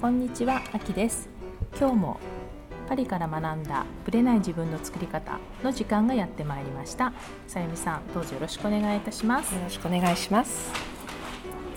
[0.00, 1.28] こんにちは、あきです。
[1.78, 2.20] 今日も
[2.88, 7.12] パリから学んだブレない自分の作り方の時間がやってまいりました。
[7.46, 9.54] さゆみさん、どうぞよろしくお願いいたします。
[9.54, 10.72] よろしくお願いします。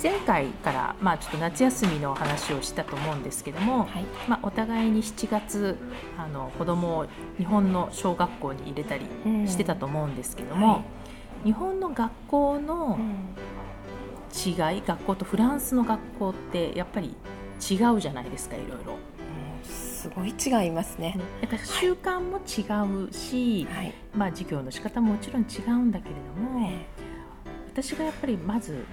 [0.01, 5.77] 前回からまあちょっと夏休みの話をしたと思うんですけども、はい、まあお互いに7月
[6.17, 7.05] あの子供を
[7.37, 9.05] 日本の小学校に入れたり
[9.47, 10.83] してたと思うんですけども、は
[11.43, 12.99] い、日本の学校の
[14.45, 17.15] 違い、学校とフランスの学校ってやっぱり
[17.59, 18.97] 違うじゃないですかいろいろ。
[19.63, 21.19] すごい違いますね。
[21.41, 26.73] だから習慣も違うし、はい、まあ授業の仕方ももちろん違うんだけれども、はい、
[27.73, 28.85] 私がやっぱりまず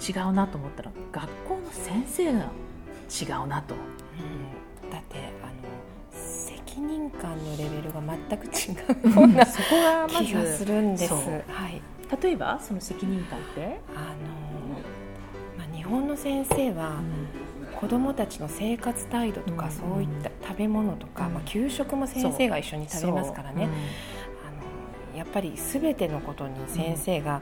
[0.00, 3.74] 違うなと思ったら学校の先生が違うなと。
[3.74, 5.52] うん、だってあの
[6.10, 8.48] 責任感のレベルが全く違
[9.12, 11.12] うようなそこがま気がするんです。
[11.12, 11.82] はい、
[12.22, 13.80] 例えばその責任感って？
[13.94, 17.49] あの、まあ、日本の先生は、うん
[17.80, 23.68] 子どもたちの生活態度とか、そういった食べ物とか、まあ、給食も先生が一緒に食べますからね、
[24.46, 27.40] あのやっぱり全てのことに先生が、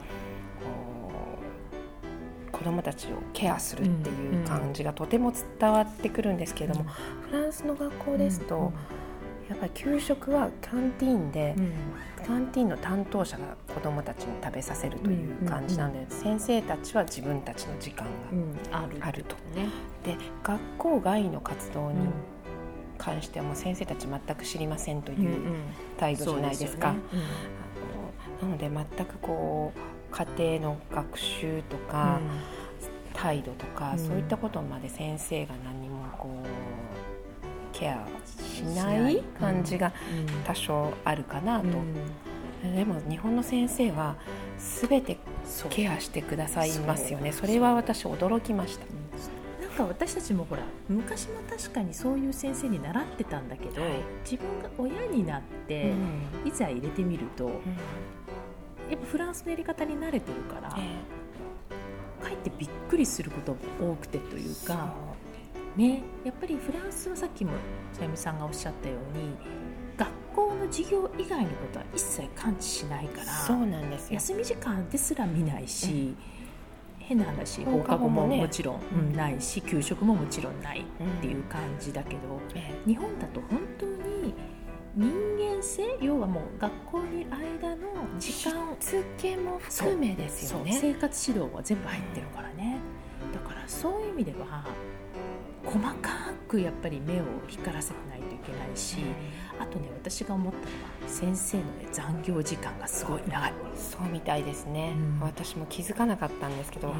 [2.53, 6.85] 子どもたちをケアするっていう感じがとても伝わってくるんですけれども、
[7.29, 8.71] フランスの学校ですと、
[9.49, 11.73] やっぱり給食はキャンティーンで、うん、
[12.23, 18.05] キャンティーンの担当者が子どもたちに食べさせるという感じなんで、うんうん先生たちは自分たちの時間
[18.71, 19.35] があると。
[19.55, 19.69] ね、
[20.03, 21.97] で学校外の活動に
[22.97, 25.39] 関してはもう先生たち全く知りませんという
[25.97, 26.93] 態度じゃないですか。
[28.41, 32.19] なので全くこう家庭の学習とか、
[33.13, 36.58] 態度とか、そういったことまで先生が何もこう
[37.79, 39.93] ケアしない感じが
[40.45, 41.67] 多少あるかなと。
[42.75, 44.17] でも日本の先生は
[44.57, 45.17] 全て
[45.69, 47.31] ケアしてくださいますよね。
[47.31, 48.85] それは私驚きました。
[49.61, 53.91] なんか私たちもほら昔も確かにそういう先生に習ってたんだけど、はい、
[54.29, 55.91] 自分が親になって、
[56.43, 64.93] うん、いざ入れてみると、うん、やっぱフランスのやり方に慣れてるから、えー、かえってびっくりすることも多くてというか
[65.75, 67.51] ね、やっぱりフランスはさっきも
[67.93, 69.35] さゆみさんがおっしゃったように
[69.97, 75.87] 学校の授業以外のことは一切感知しないからそうなんです休み時間ですら見ないし、
[76.99, 80.83] うん、変な話放課後ももちろんないし、給食ももちろんないっ
[81.21, 82.19] ていう感じだけど、
[82.85, 84.33] 日本だと本当に
[84.95, 85.11] 人
[85.57, 87.77] 間性要はもう学校に間の
[88.17, 90.77] 時間付けも含めですよね。
[90.79, 92.77] 生活指導は全部入ってるからね、
[93.33, 94.65] だからそういう意味では
[95.69, 96.09] 細か
[96.47, 98.97] くやっぱり目を光らせてないといけないし、
[99.59, 100.69] あとね私が思ったのは
[101.07, 103.53] 先生の、ね、残業時間がすごい長い。
[103.75, 106.95] そうみたいですね、うん、私も気づかなかったんですけど、うん、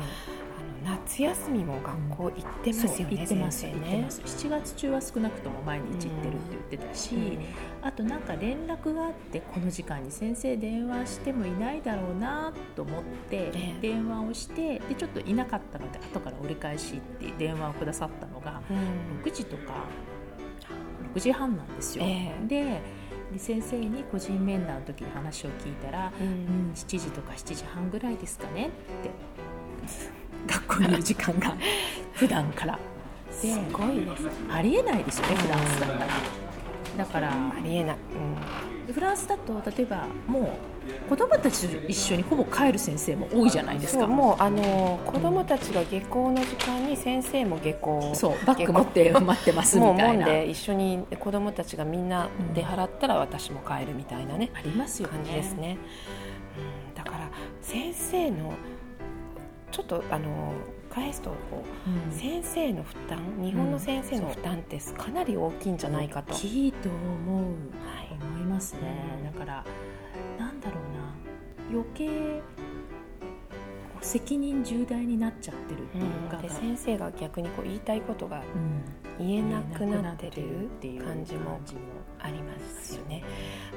[0.83, 7.39] 夏休みも学校行ってますよね、行ってますね7月中は少なくとも毎日行ってるって言ってたし、
[7.81, 13.51] あとなんか連絡があってこの時間に先生電話してもいないだろうなと思って
[13.81, 18.61] 電話をしてでちょっといなかったので後から折り返しって電話をくださったのが、
[19.23, 19.85] 6時とか
[21.15, 22.05] 6時半なんですよ。
[22.05, 22.81] えー、で
[23.31, 26.29] で先生に個人面談の時に話を聞いたら「うん、う
[26.69, 28.69] ん、7時とか7時半ぐらいですかね」
[28.99, 29.11] って
[30.47, 31.55] 学校にいる時間が
[32.13, 32.79] 普段から。
[33.31, 34.27] すごいです。
[34.49, 36.07] ありえないですよねフランスだったら。
[36.97, 37.97] だからありえない、
[38.87, 44.07] うん、フランスだと例えばもう子供たちと一緒にほぼ帰る先生も多いじゃないですか。
[44.07, 48.11] もうあの子供たちが下校の時間に先生も下校。
[48.15, 50.03] そうバッグ持って待ってますみたいな。
[50.07, 55.77] もうもんで一緒に子供たちがみんな出払ったら私も帰るみたいなね、ありますよ、ね、感じですね、
[56.89, 57.29] うん、だから
[57.61, 58.53] 先生の
[59.79, 60.53] ちょっとあの
[60.89, 66.33] 返すとこう、うん、先生の負担日本の先生の負担ってかなり大きいんじゃないかと。
[66.33, 68.81] 大きいと思う、はい、思いますね。
[69.23, 69.65] だから
[70.37, 71.79] なんだろうな。
[71.79, 72.41] 余計
[74.01, 78.43] 責任重大になっちゃってるっていうか、うん、で先生が逆にこう言いたいことが
[79.19, 81.59] 言えなくなってるっていう感じも
[82.21, 83.23] ありますよね。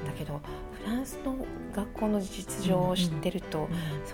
[0.05, 0.41] だけど
[0.83, 1.37] フランスの
[1.73, 3.69] 学校の実情を知ってると、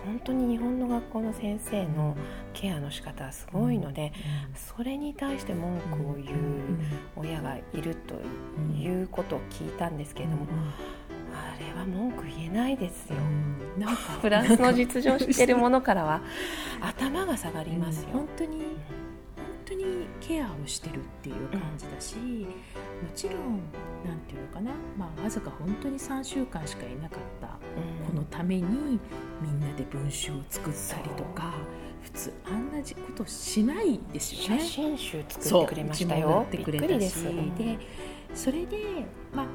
[0.06, 2.16] 本当に日本の学校の先生の
[2.54, 4.14] ケアの仕方はすごいので、
[4.56, 6.38] それに対して文句を言う
[7.16, 8.16] 親がいると
[8.78, 10.46] いうことを聞いたんですけれども。
[11.32, 13.16] あれは文句言えないですよ。
[13.78, 16.22] なんかフランスの実情を知ってるものからは
[16.82, 18.10] 頭が下がりますよ。
[18.14, 18.78] 本当に
[19.70, 23.62] 当にケアをしてるっていう感じだし、もちろん
[24.06, 27.58] 何て言うのかな、まあ、わずか本当に3週間しかいなかった
[28.08, 29.00] 子のために
[29.42, 31.56] みんなで文集を作ったりとか
[32.04, 32.86] 普通あんなこ
[33.16, 34.60] としないですよね。
[34.60, 36.46] 写真集作ってくれましたよ。
[36.48, 37.16] ってくれたし。
[37.58, 37.80] で
[38.36, 38.78] それで
[39.34, 39.48] まあ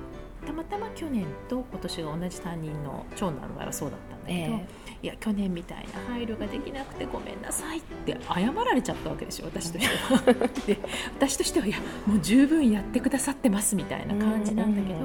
[0.47, 10.49] たまたま去年と今年が同じ担任の長男からそうだったんだけど、えー、いや去年みたいな配慮ができなくてごめんなさいって謝られちゃったわけですよ私としては。
[10.67, 10.79] で
[11.17, 15.01] 私としてはいやもう十分やってくださってますみたいな感じなんだけど、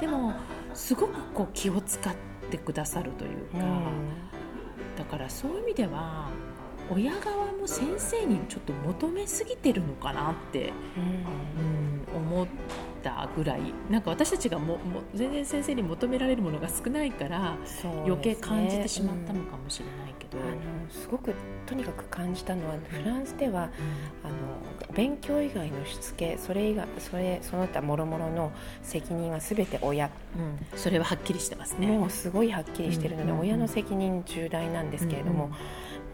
[0.00, 0.34] でも
[0.74, 2.14] すごくこう気を使っ
[2.50, 3.58] てくださるというか、
[4.96, 6.28] だからそういう意味では
[6.90, 10.72] 親側も先生にちょっと求めすぎてるのかなって、
[12.12, 12.46] うん、思っ
[13.02, 13.60] たぐらい。
[13.90, 17.56] なんか私たちがもも全然先生に求められるものが少ないから、
[18.04, 21.34] 余計感じてしまったのかもしれないけど、あのすごく
[21.66, 23.70] とにかく感じたのはフランスでは、
[24.22, 28.52] あの勉強以外のしつけそれ以外それその他もろもろの
[28.82, 31.86] 責任はすべて親、うん、それははっきりしてますね。
[31.86, 35.50] もうすごいはっきりしてるので、親の責任重大なんですけれども、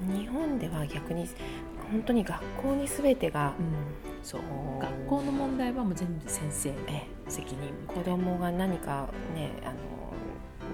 [0.00, 1.28] 日本では逆に
[1.90, 4.40] 本当に学校にすべてが、うん、そう。
[4.80, 6.76] 学校の問題はもう全部先生の
[7.28, 9.74] 責任子供が何かねあの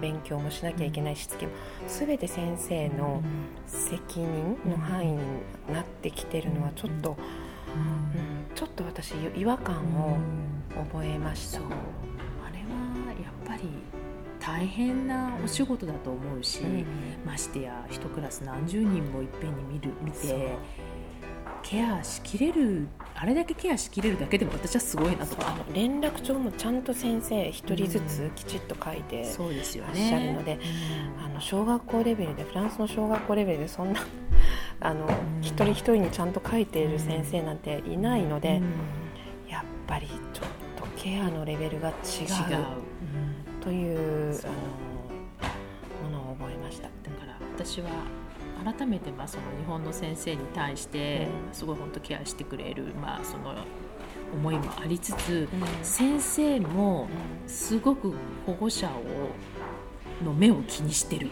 [0.00, 1.52] 勉強もしなきゃいけないしつけも
[1.88, 3.22] 全て先生の
[3.66, 5.18] 責任の範囲に
[5.72, 7.16] なってきてるのはちょっと、
[7.74, 10.16] うん、ちょっと私違和感を
[10.74, 11.60] 覚えました。
[11.60, 11.62] あ
[12.52, 13.68] れはやっぱり
[14.40, 16.86] 大変なお仕事だと思うし、うん、
[17.24, 20.58] ましてや一クラス何十人もいっぺんに見る見て
[21.64, 30.58] ケアしきれるあれだけケアしきれるだけでも私はすごいなとか連絡帳もちゃんと先生一人ずつきちっと書いてらっしゃるので、
[31.24, 34.00] あの小学校レベルでフランスの小学校レベルでそんな
[34.80, 35.08] あの、
[35.40, 38.60] 一人一人にちゃんと書いている先生なんていないので、
[39.48, 40.46] やっぱりちょっ
[40.76, 41.94] とケアのレベルが違う。
[42.52, 42.64] 違う。
[43.62, 44.48] というあ
[46.10, 46.88] のものを覚えました。
[46.88, 47.88] だから私は
[48.64, 53.54] 改めてまあその日本の先生に対してすごい本当ケアしてくれる、まあ、その
[54.32, 55.48] 思いもありつつ、
[55.82, 57.08] 先生も
[57.46, 58.12] すごく
[58.46, 58.92] 保護者を
[60.24, 61.28] の目を気にしてる。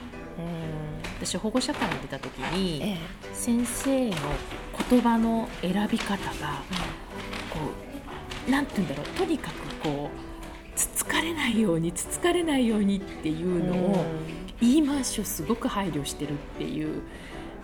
[1.20, 2.96] 私保護者から出た時に、
[3.32, 4.16] 先生の
[4.90, 6.62] 言葉の選び方が
[7.50, 7.58] こ
[8.48, 10.32] うなんて言うんだろうとにかくこう
[10.74, 14.04] つつかれないようにつつかれないようにっていうのを
[14.62, 17.02] 言い回しをすごく配慮してるっていう。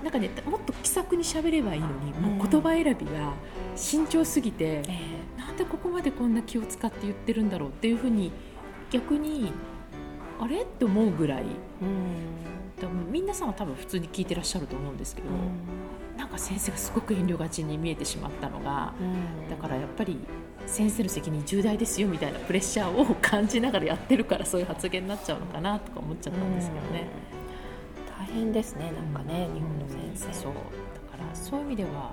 [0.02, 3.32] なんかねもっと気さくに喋ればいいのにもう言葉選びが
[3.74, 4.82] 慎重すぎて、
[5.36, 8.30] なんでここまでこんな気を使って言ってるんだろうっていうふうに
[8.92, 9.52] 逆に
[10.38, 10.62] あれ？
[10.62, 11.46] って思うぐらい、う
[11.84, 20.16] ん、皆さんは多分普通に聞いてらっしゃると思うんですけど、うん、なんか先生がすごく遠慮がちに見えてしまったのが、うん、だからやっぱり
[20.68, 27.08] 先生の責任重大ですよみたいなプレッシャーを感じながらやってるからそういう発言になっちゃうのかなとか思っちゃったんですけどね。
[28.18, 30.32] 大変ですねなんかね、日本の先生。
[30.34, 30.52] そう。
[30.52, 30.58] だ
[31.10, 32.12] からそういう意味では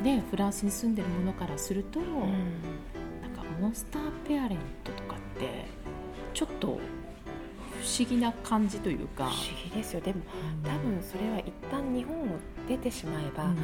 [0.00, 2.06] ねフランスに住んでるものからすると、うん、
[3.20, 5.66] なんかモンスターペアレントとかって
[6.34, 9.26] ちょっと不思議な感じというか。
[9.26, 10.00] 不思議ですよ。
[10.00, 10.20] でも、
[10.64, 12.26] うん、多分それは一旦日本を
[12.68, 13.56] 出てしまえば、うん、あの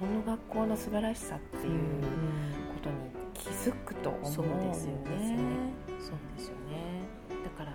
[0.00, 1.72] 本の学校の素晴らしさっていう
[2.74, 2.96] ことに
[3.34, 5.38] 気づくと思うんですよね。
[5.98, 7.08] そうですよね。
[7.44, 7.72] だから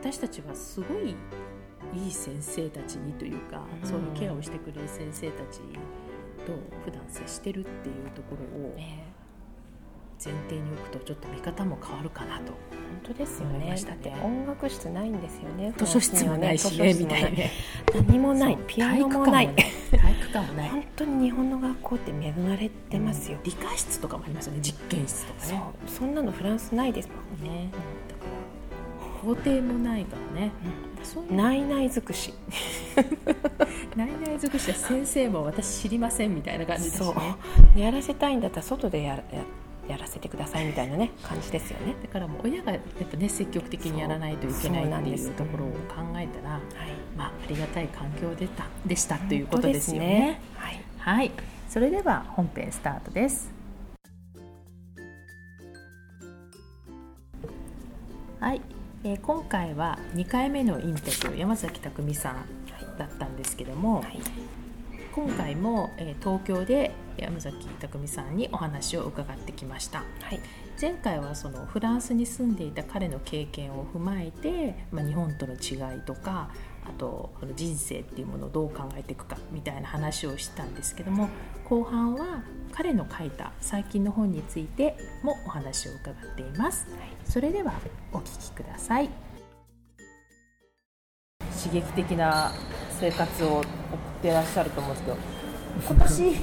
[0.00, 1.14] 私たちはすごい
[1.94, 5.60] いい先生たちにというか、うん、そういうケアをしてくれる先生たち
[6.46, 6.52] と
[6.84, 8.74] 普段接してるっていうところを、
[10.24, 12.52] 前提に置くとちょっと見方も変わるかなと。
[13.02, 13.76] 本当ですよね。
[13.86, 17.30] だって音楽室ないんですよね図書室もないしねみたいな
[18.06, 18.58] 何もない。
[18.66, 19.50] ピアノもない
[20.02, 24.60] 体育館もない本当に日本の学校って恵まれてますよ、理科室とかもありますよね。
[24.60, 25.62] 実験室とかね。
[25.86, 27.70] そそんなのフランスないですもんね、
[28.08, 28.24] だか
[29.28, 30.50] ら校庭もないからね、
[31.30, 32.34] うん、ないない尽くし。
[33.96, 37.36] ないない尽くしは先生も私知りませんみたいな感じですね。
[37.76, 39.22] やらせたいんだったら外でやや
[39.92, 41.94] やらせてくださいみたいなね感じですよね。
[42.02, 42.80] だからもう親がやっ
[43.10, 46.60] ぱね積極的にやらないといけないっていうところを考えたら、はい。
[47.16, 50.08] まあ、ありがたい環境でたでしたということですよね。
[50.08, 50.40] ね。
[50.56, 51.30] はい、はい、
[51.68, 53.50] それでは本編スタートです。
[58.40, 58.60] はい、
[59.04, 64.18] えー、今回は2回目のインタビュー山崎匠さんだったんですけども、はい、
[65.12, 70.04] 今回も、えー、東京で山崎匠さんにお話を伺ってきました、は
[70.34, 70.40] い、
[70.80, 76.50] 前回はそのフランスに住んでいた彼の経験を踏まえて、まあ、日本との違いとか
[76.86, 81.28] あとこの人生っていうものをどう考えていくかみたいな話をしたんですけども
[81.64, 82.42] 後半は
[82.72, 86.86] 彼の書いた最近の本についてもお話を伺っています、
[87.24, 87.74] それでは
[88.12, 89.10] お聞きください。
[91.62, 92.50] 刺激的な
[92.98, 95.16] 生活を送ってらっしゃると思うんですけど
[95.94, 96.36] 今年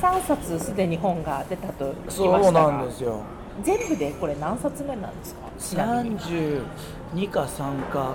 [0.00, 3.20] 3冊すでに本が出たと聞きましたがそうなんですよ。
[3.64, 5.40] 全部でこれ何冊目なんですか？
[5.58, 8.14] ちなみに32か3か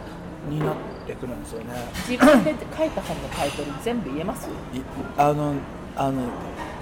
[0.49, 0.75] になっ
[1.05, 1.73] てくるんですよね。
[2.09, 4.47] 自分で書いた本のタイトル全部言えます？
[4.47, 4.51] い
[5.17, 5.53] あの
[5.95, 6.21] あの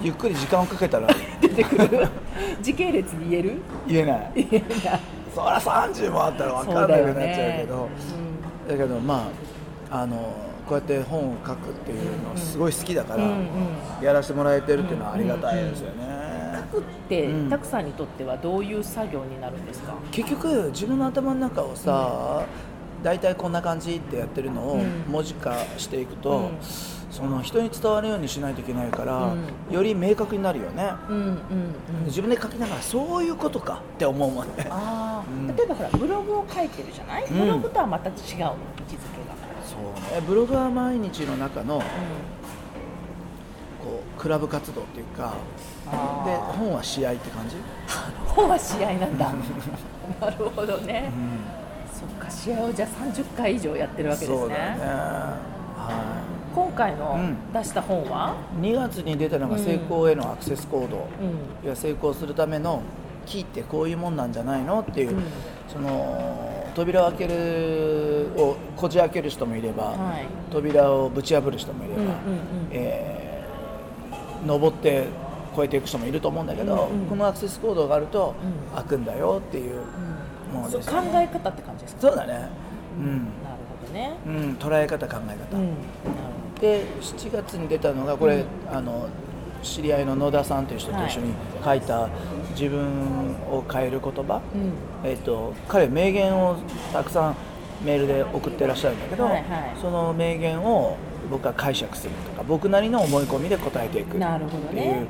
[0.00, 1.08] ゆっくり時間をかけたら。
[1.42, 2.08] 出てくる？
[2.62, 3.60] 時系列に言える？
[3.86, 4.32] 言えない。
[4.36, 5.00] 言えない。
[5.34, 7.88] そりゃ30もあったら分かんなくなっちゃうけど。
[8.68, 9.28] だ,、けどま
[9.90, 10.32] ああの
[10.66, 13.24] こうやって本を書くっていうのすごい好きだから、
[14.02, 17.50] やらせてもらえてるっていうのはありがたいですよね、書くって、うん。
[17.50, 19.94] たくさんにとってはどういう作業になるんですか？
[20.10, 22.46] 結局自分の頭の中をさ、
[23.02, 25.04] 大体こんな感じってやってるのをうん。
[25.08, 26.48] 文字化していくと、うん。
[27.10, 29.34] その人に伝わるようにしないといけないから、
[29.70, 31.38] うより明確になるよね、うんうんうん。
[32.06, 34.66] 自分で書きながらそういうことかって思うもんね。
[34.68, 35.46] ああ、うん。
[35.54, 37.38] 例えばほらブログを書いてるじゃない、うん。
[37.38, 39.13] ブログとはまた違うの位置づ
[39.92, 41.78] けが、そうねブログは毎日の中の
[43.82, 45.34] こうクラブ活動っていうか
[45.84, 45.90] で
[46.56, 47.56] 本は試合って感じ、
[48.26, 49.32] 本は試合なんだ。
[50.20, 51.10] なるほどね、
[51.92, 54.48] うそっか試合をじゃあ30回以上やってるわん、けですね。
[54.48, 54.54] ね。
[55.76, 56.24] は
[56.54, 57.52] 今回のうん。
[57.52, 61.66] 出した本は、い、2月に出たのが成功へのアクセスコード、うん。
[61.66, 62.80] いや成功するための
[63.26, 64.80] キーってこういうもんなんじゃないの？
[64.80, 65.24] っていう、うん。
[65.68, 70.26] その扉を開けるをこじ開ける人もいれば、はい。
[70.50, 72.18] 扉をぶち破る人もいれば、うんうんうん。
[72.72, 73.34] えー
[74.46, 75.06] 登って
[75.54, 77.06] 越えていく人もいると思うんだけど、うんうん。
[77.06, 78.34] このアクセスコードがあると、
[78.72, 78.76] うん。
[78.76, 79.80] 開くんだよっていう
[80.52, 82.00] ものですよね、え方って感じですか？
[82.08, 82.48] そうだね。
[82.98, 85.74] うん、なるほどね、うん、捉え方考え方、うん、
[86.60, 88.76] で7月に出たのがこれ、うん。
[88.76, 89.08] あの
[89.62, 91.32] 知り合いの野田さんという人と一緒に
[91.64, 92.08] 書いた
[92.50, 92.84] 自分
[93.50, 94.40] を変える言葉、ほどうん。
[95.04, 96.56] えっと彼は名言を
[96.92, 97.36] たくさん
[97.84, 99.44] メールで送ってらっしゃるんだけど、はいはい。
[99.80, 100.96] その名言を
[101.30, 105.08] 僕は解釈するとか僕なりの思い込みで答えていくっていうなるほどね、うんうん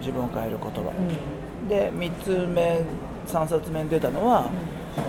[0.00, 0.86] 自分を変える言葉、うん。
[0.86, 0.90] う
[1.66, 2.82] んで3つ目
[3.26, 4.50] 3冊目に出たのは、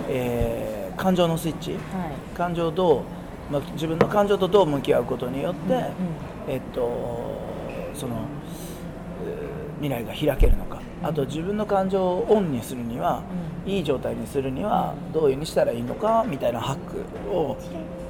[0.08, 1.70] えー感情のスイッチ。
[1.72, 1.80] はい。
[2.36, 5.84] 感情をどう、まあ、自分の感情とどう向き合うことによって、うんうん。
[6.48, 7.40] えっと
[7.94, 8.41] そのえー
[9.80, 10.80] 未来が開けるのか。
[11.02, 13.22] あと自分の感情をオンにするには、
[13.66, 17.56] いい状態にするにはどういうふうにしたらいいのかみたいなハックを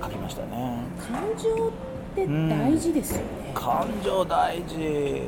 [0.03, 0.79] 書きましたね。
[0.99, 1.71] 感情っ
[2.15, 5.23] て大事ですよね、感情大事。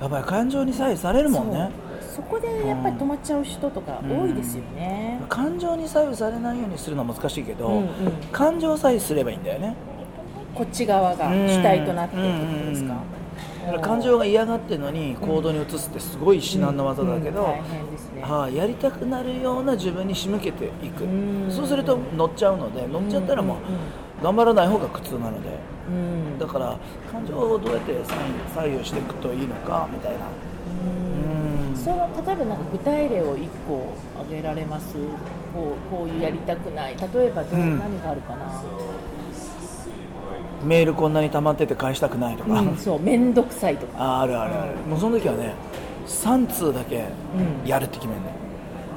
[0.00, 1.70] やっぱり感情に左右されるもんね。
[2.00, 7.86] そこでやっぱり止まっちゃう人とか多いですよね、感情に左右されないようにするのは難しいけど、うんうん。
[8.30, 9.74] 感情さえすればいいんだよね。
[10.54, 13.21] こっち側が主体となってってことですか、だから
[13.82, 17.56] 感情が嫌がってるのに行動に移すってすごい至難の技だけど、
[18.22, 21.50] はあ、やりたくなるような自分に仕向けていく、うん。
[21.50, 23.54] そうすると乗っちゃうので乗っちゃったらも
[24.20, 25.48] う頑張らない方が苦痛なので。
[25.88, 26.38] うん。
[26.38, 26.78] だから
[27.10, 30.18] 感情をどうやって左右左右していくといいのかみたいな。
[31.68, 31.76] うん。
[31.76, 34.94] その例えばなんか具体例を1個挙げられます。
[35.52, 36.96] こうこういうやりたくない。
[36.96, 37.78] 例えばどう、うん。
[37.78, 38.62] 何があるかな、
[40.64, 44.76] メールこんなに溜まってて返したくないとか、うん、そう面倒くさいとか、ああるあるある。
[44.88, 45.54] もうその時はね
[46.06, 47.68] 3通だけうん。
[47.68, 48.26] やるって決めるの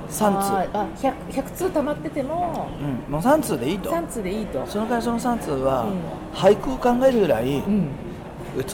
[0.10, 0.24] 3通。
[0.24, 2.68] あーあ 100, 100通溜まってても。
[3.08, 3.90] うん、もう3通でいいと。
[3.90, 6.38] 3通でいいと、その会社の3通は、うん。
[6.38, 7.90] 俳句を考えるぐらいうん。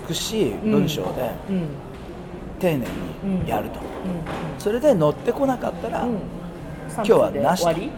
[0.08, 1.56] 美しい文章でうん。
[1.56, 1.68] うん
[2.62, 2.86] 丁寧
[3.24, 3.82] にやると、う
[4.60, 6.10] それで乗ってこなかったら、ん。
[6.10, 6.16] うん、
[6.94, 7.90] 今日はなし終わり、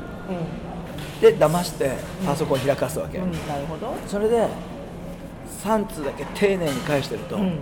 [1.20, 1.92] で騙して
[2.26, 4.48] パソコン開かすわけ、うんうん、なるほど、それで
[5.64, 7.60] 3通だけ丁寧に返してると、うん、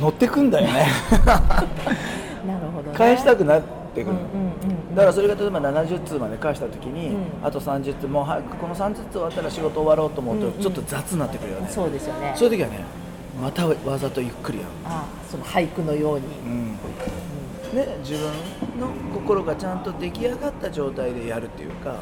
[0.00, 0.86] 乗ってくんだよね。
[2.46, 3.62] なるほど、ね、返したくなっ
[3.94, 7.46] てくる、うんうんうんだからそれが例えば70通まで返した時に、うん。
[7.46, 10.62] あと30通もう早くこの30通終わったら仕事終わろうと思うと、うんうん。
[10.62, 12.32] ちょっと雑になってくるよね、そうですよね。
[12.34, 12.82] そういう時はね
[13.42, 16.76] またわざとゆっくりやるあその俳句のように、うん。
[17.74, 18.22] で自分
[18.80, 21.96] の心がちゃんと出来上がった状態でやるっていうか。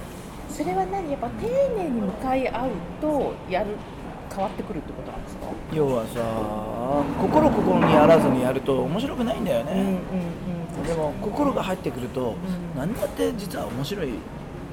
[0.48, 1.10] それは何？
[1.10, 2.70] やっぱ丁寧に向かい合う
[3.00, 3.70] とやる
[4.30, 5.46] 変わってくるってことなんですか？
[5.72, 6.20] 要はさ
[7.20, 10.00] 心心にあらずにやると面白くないんだようんうんね、
[10.78, 10.86] うん。
[10.86, 12.34] でも心が入ってくると、ん。
[12.76, 14.18] 何だって実は面白いん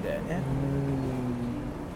[0.03, 0.39] だよね、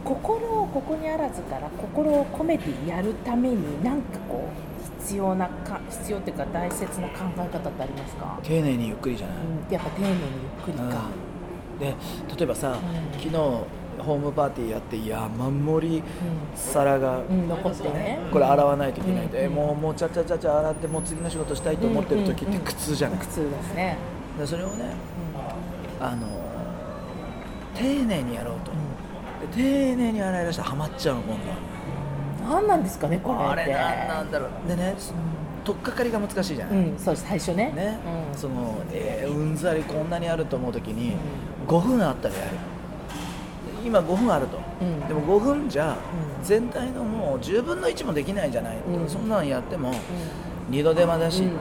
[0.04, 10.22] 心をここにあらずから心を込めてやるために何かこう必要なか必要っていうか大切な考え方ってありますか、丁寧にゆっくりじゃない、うん、やっぱ丁寧にゆっ
[10.64, 10.84] くりか、
[11.74, 11.80] うん。
[11.80, 11.96] で
[12.38, 13.20] 例えばさ、うん。
[13.20, 13.32] 昨日
[14.00, 16.04] ホームパーティーやって山盛り
[16.56, 18.20] 皿が、うんうん、残ってね。
[18.32, 23.98] これ洗わないといけないんで、もうもうちゃちゃちゃちゃ洗ってもう次の仕事したいと思ってる時って苦痛じゃない、苦痛ですね、
[24.40, 24.86] でそれをね
[26.00, 26.28] あの
[27.74, 28.72] 丁寧にやろうと、
[29.54, 31.36] で丁寧に洗い出したらハマっちゃうもんだ
[32.50, 34.68] 何なんですかねこれあれ何なんだろう。
[34.68, 34.96] でね
[35.64, 37.28] 取っかかりが難しいじゃない、うん、そうです。
[37.28, 37.72] 最初ね。
[37.76, 37.98] ね、
[38.32, 38.38] うん。
[38.38, 41.16] そのえーうんざりこんなにあると思う時に
[41.68, 42.58] 5分あったらやる
[43.86, 45.08] 今5分あると、うん。
[45.08, 45.92] でも5分じゃ
[46.40, 46.44] うん。
[46.44, 49.08] 全体のもう10分の1もできないじゃない、うん。
[49.08, 49.94] そんなんやっても
[50.70, 51.56] 二度手間だし、うんうん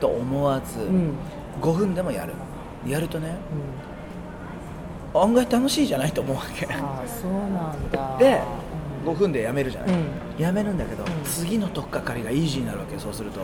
[0.00, 0.86] と思わず、うん。
[0.86, 1.12] うん
[1.60, 2.34] 5分でもやる。
[2.86, 3.34] やるとね
[5.14, 6.66] 案外楽しいじゃないと思うわけ。
[6.66, 8.16] ああそうなんだ。
[8.18, 8.40] で
[9.04, 9.12] うん。
[9.12, 10.42] 5分でやめるじゃない、うん。
[10.42, 11.06] やめるんだけど、ん。
[11.24, 13.40] 次の取っかかりがイージーになるわけそうすると。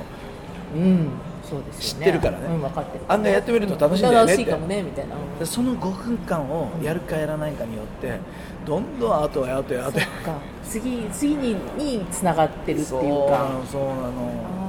[0.77, 1.09] うん
[1.53, 2.07] そうですよね。
[2.07, 2.47] 知ってるからね。
[2.47, 3.05] うん分かってる。
[3.09, 5.17] 案外やってみると楽しいんだよね楽しいかもねみたいな。
[5.39, 8.19] でその5分間をやるかやらないかによって
[8.65, 10.03] どんどん後へ後へ後へ。
[10.03, 10.39] そっか。
[10.65, 14.01] 次次ににつながってるっていうそうなかのそうなの。
[14.49, 14.63] あ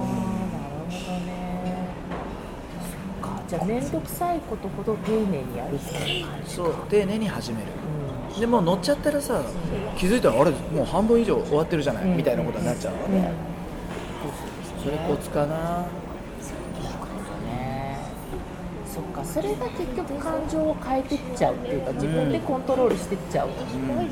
[0.00, 0.08] あ
[0.56, 1.30] なるほどね。
[3.20, 3.42] そっか。
[3.46, 7.66] じゃあ面倒くさいことほど丁寧にやるっていう感じそう丁寧に始める。
[8.34, 9.42] うでもう乗っちゃったらさ
[9.98, 12.16] 気づいたらあれもう半分以上終わってるじゃない、うん。
[12.16, 13.22] みたいなことになっちゃうのんうん。
[13.22, 13.30] で、
[14.82, 15.84] それコツかな
[18.92, 19.24] そっか。
[19.24, 23.48] それが結局感情を変えてっちゃうっていうか自分でコントロールしてっちゃう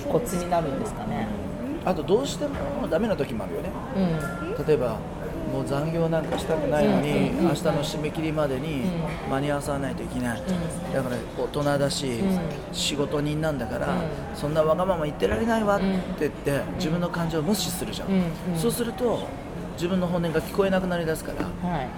[0.08, 1.26] コツになるんですかね。
[1.84, 3.70] あとどうしてもダメな時もあるよね。
[4.56, 4.66] うん。
[4.66, 4.96] 例えば
[5.52, 10.44] もう残業なんかしたくないのに、明日の締め切りまでにう間に合わさないといけない、ん。
[10.92, 12.38] だから大人だし、ん。
[12.70, 14.00] 仕事人なんだから、うん。
[14.34, 15.86] そんなわがまま言ってられないわって
[16.20, 18.08] 言って、自分の感情を無視するじゃん、
[18.56, 19.26] そうすると
[19.74, 21.88] 自分の本音が聞こえなくなりだすからはい。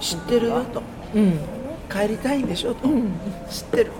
[0.00, 0.48] 知ってる？
[0.48, 0.80] よと。
[0.80, 0.95] うん
[1.90, 3.12] 帰りたいんでしょと、うん。
[3.48, 3.90] 知ってる。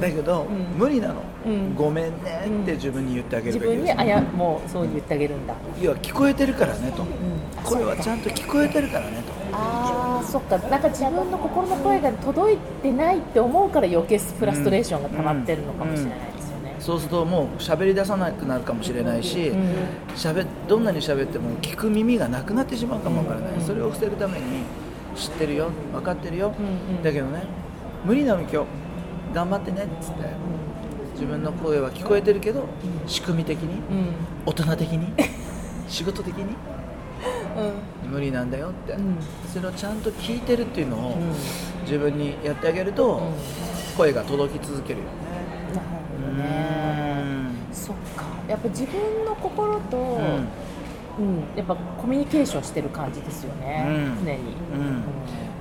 [0.00, 0.46] だけど、ん。
[0.76, 1.74] 無理なの、うん。
[1.74, 7.06] ごめんねって自分に言ってあげるべきです自分にあやもうそう言ってあげるんだ、要は聞こえてるからねと、ん。
[7.62, 9.32] 声はちゃんと聞こえてるからねと。
[9.52, 10.58] ああそっか。
[10.58, 19.74] なんか自分の心の声が届いてないって思うから余計フラストレーションが溜まってるのかもしれないですよね、そうするともう喋り出さなくなるかもしれないし、うん。
[20.16, 24.44] 喋どんなに喋っても聞く耳がなくなってしまうかもわからない、それを防ぐために
[25.16, 25.70] 知ってるよ。
[25.92, 27.02] 分かってるよ、うんうん。
[27.02, 27.42] だけどね
[28.04, 28.58] 無理なの今日。
[29.34, 29.84] 頑張ってね。
[29.84, 30.24] っつって。
[31.14, 32.66] 自分の声は聞こえてるけど
[33.06, 34.14] 仕組み的にうん。
[34.44, 35.12] 大人的に
[35.88, 36.54] 仕事的に
[38.04, 38.10] うん。
[38.10, 39.16] 無理なんだよって、うん。
[39.52, 41.32] それをちゃんと聞いてるっていうのをうん。
[41.84, 43.20] 自分にやってあげると、ん。
[43.96, 45.10] 声が届き続けるよね。
[45.74, 45.86] なる
[46.22, 47.50] ほどね。
[47.72, 48.24] そっか。
[48.48, 49.96] やっぱ自分の心と、
[51.18, 51.24] うん。
[51.24, 54.24] うんやっぱコミュニケーションしてる感じですよね、うん。
[54.24, 55.02] 常に、うん。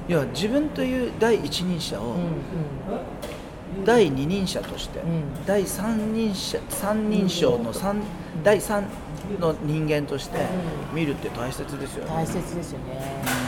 [0.08, 2.15] 要は自分という第一人者を
[3.84, 5.46] 第二人者として、ん。
[5.46, 8.02] 第三人者三人称の三、
[8.44, 8.86] 第三
[9.39, 10.38] の人間として
[10.94, 13.44] 見るって大切ですよね、大切ですよね、客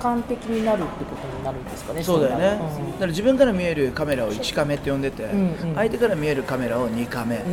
[0.00, 5.74] 観的になるってことになるんですかねそうだよね、なるだから自分から見えるカメラを1カメって呼んでて、んうん。
[5.74, 7.44] 相手から見えるカメラを2カメ、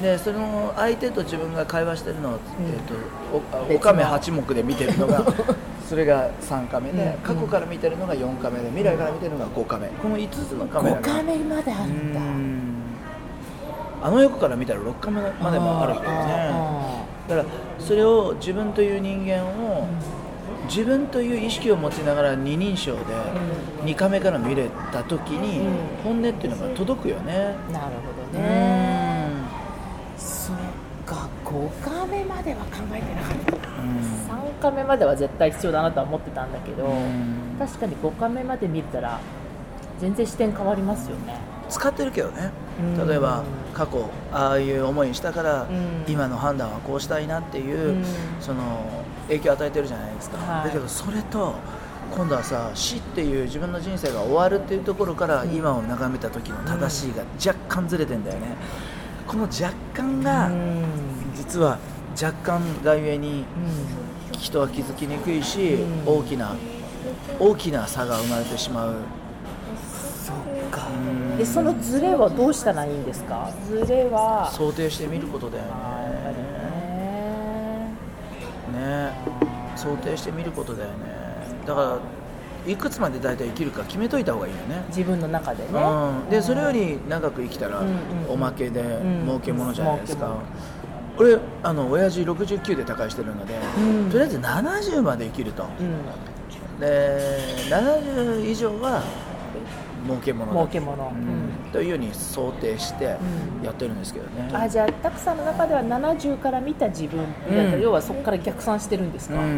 [0.00, 5.24] うでその相手と自分が会話してるのを、えー、とおカメ8目で見てるのが
[5.88, 6.90] それが3カメ。
[6.92, 9.88] で、うん過去から見てるのが4カメで未来から見てるのが5カメ。
[10.00, 12.20] この5つのカメラ5がカメまであるんだ。
[12.20, 12.72] うん。
[14.02, 16.50] あの横から見たら6カメまでもあるけどね。
[16.50, 19.86] あだからそれを自分という人間を
[20.74, 23.00] 自分という意識を持ちながら二人称で
[23.84, 25.76] 2カメから見れた時にうん。
[26.02, 27.54] 本音っていうのが届くよね。
[27.68, 29.44] ーなるほどうねん。
[30.16, 30.56] そっ
[31.04, 31.28] か。
[31.44, 33.52] 5カメまでは考えてなかった。
[33.52, 34.58] なうん。
[34.58, 37.56] 3カメまでは絶対必要だなとは思ってたんだけどうん。
[37.58, 39.20] 確かに5カメまで見たら
[40.00, 41.36] 全然視点変わりますよね。
[41.68, 42.50] 使ってるけどね。
[42.80, 43.08] うん。
[43.08, 43.42] 例えば
[43.74, 46.10] 過去ああいう思いしたからうん。
[46.10, 48.04] 今の判断はこうしたいなっていううん。
[48.40, 48.86] その
[49.28, 50.64] 影響を与えてるじゃないですか、はい。
[50.66, 51.54] だけどそれと
[52.14, 58.56] 今度はさ死っていう自分の人生が終わるっていうところから今を眺めた時の正しいが若干ずれてんだよね。
[59.26, 60.84] この若干がうん。
[61.34, 61.78] 実は
[62.20, 66.18] 若干がゆえにう人は気づきにくいしうん。
[66.18, 66.54] 大きな
[67.38, 68.96] 大きな差が生まれてしまう。
[70.22, 70.36] そっ
[70.70, 70.88] か。
[71.44, 73.50] そのズレはどうしたらいいんですか？
[73.66, 75.70] ズレは想定してみることだよね
[78.82, 79.06] ね。
[79.06, 79.12] ね
[79.76, 80.94] 想定してみることだよね。
[81.66, 81.98] だから
[82.72, 84.84] いくつまで大体生きるか決めといた方がいいよね。
[84.88, 85.68] 自分の中でね。
[85.72, 87.82] うん、でそれより長く生きたら
[88.28, 90.36] おまけでん儲けものじゃないですか、
[91.16, 94.10] 儲俺あの親父69で他界してるので、うん。
[94.10, 95.64] とりあえず70まで生きると。
[95.64, 96.80] うん。
[96.80, 97.18] で
[97.68, 99.02] 70以上は
[100.04, 103.16] 儲けも儲けもうんというように想定して
[103.58, 103.64] うん。
[103.64, 107.80] やってるんですけどね、あじゃあたくさんの中では70から見た自分、うん。
[107.80, 109.48] 要はそこから逆算してるんですか、うんうん。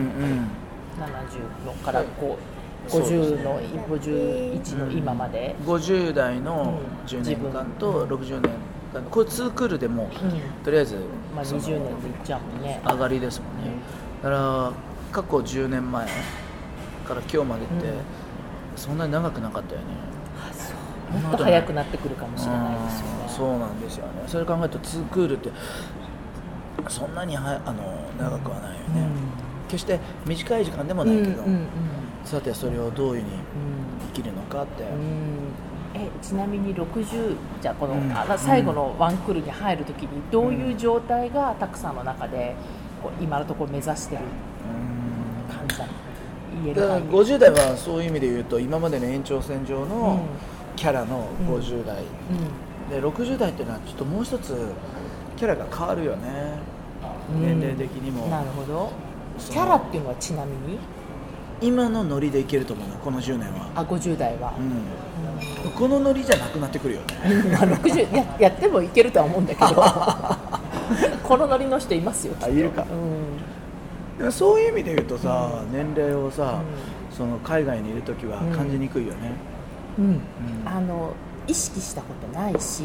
[0.99, 2.39] 70のからこ
[2.87, 3.61] うそうですね50の
[3.99, 7.07] 51の今まで、50代のうん。
[7.07, 8.53] 10年間と60年っ
[8.95, 10.11] たんでこれ2クールでも、うん。
[10.63, 10.97] とりあえず、
[11.35, 12.81] まあ、その20年でいっちゃうもんね。
[12.85, 13.73] 上がりですもんね、
[14.23, 14.73] だから
[15.13, 16.07] 過去10年前
[17.07, 17.93] から今日までって、うん。
[18.77, 19.87] そんなに長くなかったよね
[21.13, 23.13] もっと早くなってくるかもしれないですよね。
[23.19, 24.13] うんそうなんですよね。
[24.29, 25.51] それ考えると2クールって
[26.89, 27.83] そんなにはあの
[28.17, 29.09] 長くはないよね、
[29.69, 31.67] 決して短い時間でもないけど、うんうんうん。
[32.25, 33.41] さてそれをどういうふうにうん
[34.15, 34.91] 生きるのかって、うん。
[35.95, 38.13] えちなみに60じゃあこの、うん。
[38.13, 42.55] あ最後のワンクールに入るときにどういう状態がたくさんの中で
[43.03, 44.23] こう今のところ目指してる
[45.51, 45.57] うん。
[45.57, 45.87] 感じだ
[46.63, 50.21] 言えだからるか50代はそういう意味で言うと今までの延長線上の
[50.77, 51.49] キャラのうん。
[51.55, 52.91] 50代、うん。
[52.91, 54.55] で60代っていうのはちょっともう一つ
[55.37, 56.59] キャラが変わるよね、
[57.35, 57.43] うん。
[57.43, 58.27] 年齢的にも。
[58.27, 58.93] なるほど。
[59.39, 60.79] キャラっていうのはちなみに？
[61.61, 64.53] 今のノリでいけると思うのこの10年は、あ50代は、
[65.65, 67.07] うん、このノリじゃなくなってくるよね。
[67.27, 69.83] うんまあ60ややってもいけるとは思うんだけど。
[71.25, 72.85] このノリの人いますよあいるか。
[74.19, 74.33] うん。
[74.33, 76.61] そういう意味で言うとさ、う年齢をさ、
[77.11, 79.33] その海外にいる時は感じにくいよね、
[79.99, 80.05] うん。
[80.07, 80.21] うん。
[80.65, 81.15] あの
[81.47, 82.83] 意識したことないし、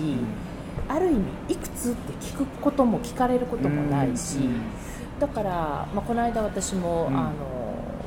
[0.88, 4.62] ある意味いくつって聞くことも聞かれることもないし、うん。
[5.20, 5.52] だから、
[5.94, 7.18] まあ、この間私も、うん。
[7.18, 7.60] あの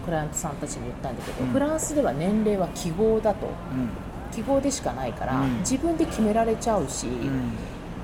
[0.05, 1.51] クライアントさんたちに言ったんだけど、うん。
[1.51, 3.47] フランスでは年齢は記号だと。
[3.47, 3.89] うん。
[4.33, 5.59] 記号でしかないから、うん。
[5.61, 7.53] 自分で決められちゃうし、うん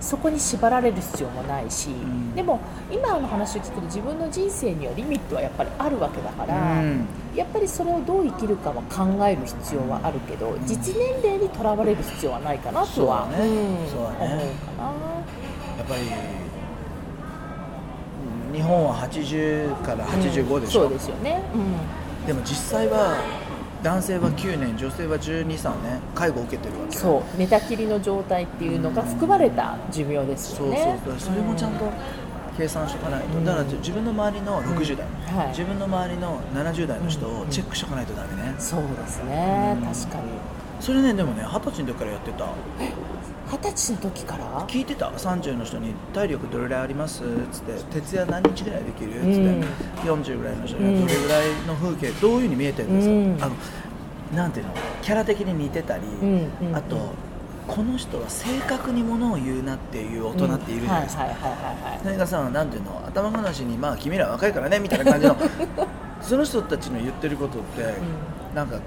[0.01, 2.35] そこに縛られる必要もないし、ん。
[2.35, 7.07] でも今の話を聞くと自分の人生にはリミットはやっぱりあるわけだから、うん。
[7.35, 13.45] やっぱりそれをどう生きるかは考える必要はあるけど、実年齢にとらわれる必要はないかなとは思うか
[14.79, 14.91] な。
[15.79, 16.05] やっぱりう
[18.55, 21.41] ん日本は80から85でしょ、そうですよね、
[22.27, 23.15] でも実際は
[23.83, 26.97] 男性は9年女性は1 2 3年介護を受けてるわうん、け。
[26.97, 31.15] そう寝たきりの状態っていうのが含まれた寿命ですそうそうよねそう。
[31.19, 31.91] それもちゃんと
[32.57, 33.45] 計算しておかないと、うん。
[33.45, 35.49] だから自分の周りの60代、うんはい。
[35.49, 39.87] 自分の周りの70代の人をチェックしておかないとダメね、そうですね、うん。
[39.87, 40.25] 確かに。
[40.81, 42.47] それねでもね二十歳の時からやってた
[43.51, 44.67] 二十歳の時から？
[44.69, 49.65] 聞いてた？30の人に「体力どれぐらいあります?」っつって「徹夜何日ぐらいできる?」っつって、うん
[50.05, 52.11] 40ぐらいの人にはどれぐらいの風景？
[52.21, 53.09] どういうふうに見えてるんです
[53.41, 53.53] か、うん。
[53.53, 53.57] あ
[54.35, 54.73] のなんていうの？
[55.03, 57.15] キャラ的に似てたり、うんうんあと
[57.67, 62.01] この人は正確にものを言うなっていう大人っているじゃないですか、はいはいはいはいはい。
[62.03, 63.03] それがさなんていうの？
[63.07, 65.37] 頭ごなしに「まあ君ら若いからね」みたいな感じの。
[66.23, 67.95] その人たちの言ってることって、
[68.53, 68.79] なんか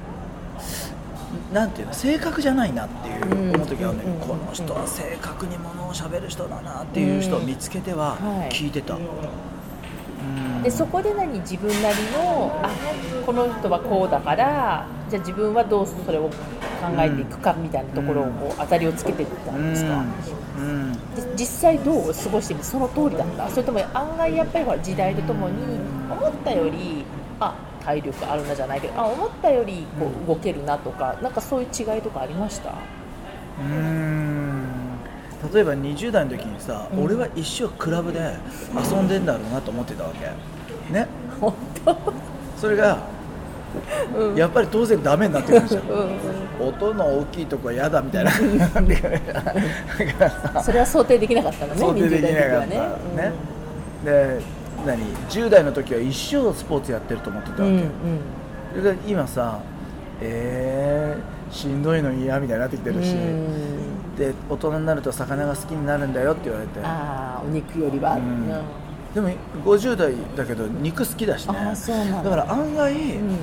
[1.53, 3.55] なんていうの正確じゃないなっていううん。
[3.55, 8.49] 思う時はね、うんこの人は正確にものを喋る人だなっていう人を見つけてははい。
[8.53, 10.63] 聞いてた、うん。
[10.63, 12.69] でそこで何自分なりのあ
[13.25, 16.31] この人はこうだからじゃあ自分はどうそれを考
[16.97, 20.03] えていくかみたいなところをこう当たりをつけていったんですか、
[20.57, 20.63] うん。
[20.63, 20.93] うん。
[20.93, 20.99] で
[21.35, 23.49] 実際どう過ごしてみてその通りだった？
[23.49, 25.55] それとも案外やっぱりほら時代とともに
[26.09, 27.20] 思ったよりあ
[27.83, 32.73] 体力あるなじゃないけどあ思ったよりこう動けるなとかなんかそういう違いとかありました？
[33.59, 34.63] うん。
[35.53, 37.03] 例えば20代の時にさ、うん。
[37.03, 38.19] 俺は一生クラブで
[38.75, 40.19] 遊んでんだろうなと思ってたわけ。
[40.93, 41.07] ね？
[41.39, 41.97] 本当？
[42.57, 42.99] それが
[44.15, 44.35] うん。
[44.35, 45.63] やっぱり当然ダメになってくるん。
[45.63, 45.81] ですよ
[46.59, 46.67] うん。
[46.67, 48.31] 音の大きいとこは嫌だみたいな。
[50.61, 52.67] それは想定できなかったのね想定できなかった。
[52.67, 53.23] 20代の時はね。
[53.23, 53.31] ね。
[54.05, 57.89] で何10代の時は一生スポーツやってると思ってたわけ、うんうん。
[58.71, 59.59] それが今さ
[60.21, 64.15] えー、しんどいの嫌みたいになってきてるし、うん。
[64.15, 66.79] で大人になると魚が好きになるんだよって言われて。
[66.83, 68.21] ああお肉よりは、うん。
[68.21, 68.63] うん。
[69.13, 69.29] でも
[69.65, 71.55] 50代だけど肉好きだしね。
[71.55, 72.23] だ。
[72.23, 73.37] だから案外、うん。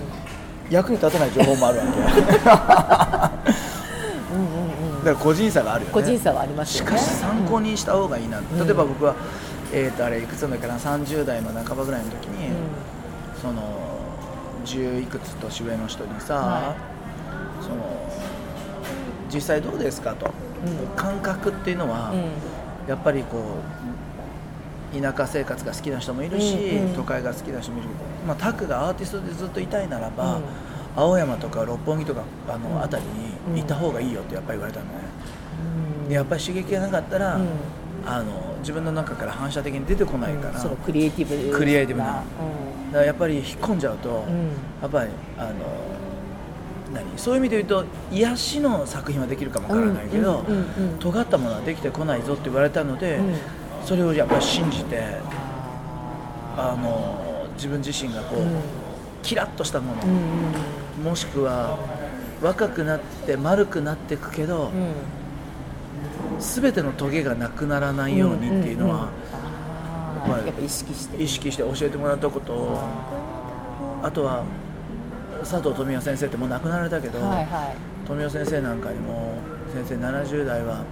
[0.71, 3.49] 役に立たない情報もあるわけ。
[4.35, 5.05] うんうんうん。
[5.05, 5.93] だから個人差があるよね。
[5.93, 6.91] 個人差はありますよね。
[6.91, 8.67] しかし参考にした方がいいな、ん。
[8.67, 9.15] 例えば僕は、
[9.73, 12.55] えー、とあれいくつだっけな30代の半ばぐらいの時に、うん。
[13.41, 13.63] その
[14.65, 16.77] 10いくつ年上の人にさ、は
[17.61, 17.77] その
[19.33, 20.33] 実際どうですかと、
[20.65, 20.97] うん。
[20.97, 22.89] 感覚っていうのは、うん。
[22.89, 23.59] やっぱりこ
[24.95, 26.57] う田舎生活が好きな人もいるし、
[26.97, 27.89] 都会が好きな人もいる。
[28.27, 30.43] まあ、タクがアーティストでずっといたいならば、うん。
[30.97, 32.79] 青山とか六本木とかあのうん。
[32.79, 33.09] 辺り
[33.53, 34.93] にいた方がいいよってやっぱり言われたのね、
[36.03, 36.09] うん。
[36.09, 37.47] でやっぱり刺激がなかったら、うん
[38.07, 42.23] あの自分の中から反射的に出てこないから、うんそのクリエイティブクリエイティブな。
[42.23, 42.93] うん。
[42.93, 44.49] だからやっぱり引っ込んじゃうと、うん。
[44.81, 45.53] やっぱりあの
[46.95, 47.19] 何？
[47.19, 50.45] そういう意味で言うと癒しの作品はできるかもわからないけど、
[51.01, 53.35] 尖ったものはできてこないぞって言われたので、うん。
[53.85, 55.03] それをやっぱり信じて
[56.57, 58.41] ああの自分自身がこう、
[59.23, 60.03] キラッとしたもの、
[61.11, 61.79] もしくは
[62.43, 64.93] 若くなって丸くなっていくけど、うん
[66.39, 69.09] 全てのトゲがなくならないようにっていうのは、
[70.27, 71.23] まあやっぱ意識して。
[71.23, 72.47] 意識して教えてもらったこと。
[72.47, 72.79] と
[74.03, 74.45] あとは
[75.41, 77.77] 佐藤富夫先生ってもう亡くなられたけど、はいはい。
[78.07, 79.35] 富夫先生なんかにも
[79.75, 80.83] 「先生70代は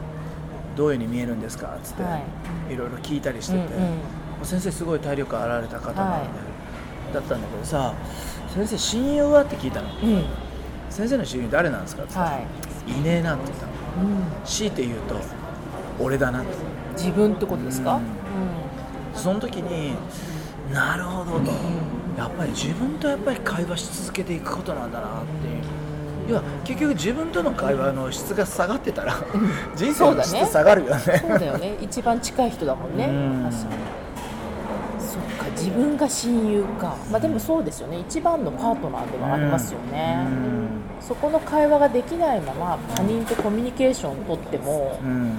[0.77, 2.19] どういうふうに見えるんですか?」っつって、、は
[2.71, 2.77] い。
[2.77, 3.87] ろいろ聞いたりしてて、うんう
[4.43, 4.47] ん。
[4.47, 6.19] 先生すごい体力あられた方なんで、は
[7.11, 7.15] い。
[7.15, 7.93] だったんだけどさ
[8.55, 9.89] 「先生親友は?」って聞いたの。
[10.03, 10.25] うん
[10.91, 12.15] 「先生の親友誰なんですか?」って。
[12.15, 12.99] 言ったら、はい。
[12.99, 13.73] いねえな」って言ったの。
[13.73, 13.76] うん
[14.45, 14.71] 強い。
[14.73, 15.17] て言うと
[16.03, 16.49] 「俺だな」って
[16.97, 18.01] 自分ってことですかうん
[19.19, 19.95] その時に
[20.73, 21.51] なるほどと
[22.19, 24.41] やっぱり自分とやっぱり会話し続けてい。
[24.41, 25.09] くことなんだなっ
[25.43, 25.51] てい。
[25.59, 25.63] う
[26.29, 29.15] 要は結局自分との会話の質が下がってたら
[29.77, 32.51] 人生の質下がるよねそうだよね一番近い。
[32.51, 33.71] 人だもんねうん確かに
[34.99, 40.27] そっか自分が親友かまあでもそうですよね一番のパートナーではありますよね
[41.01, 45.11] そこの会話ができないまま他人とコミュニケーションを取ってもうん。
[45.11, 45.39] うん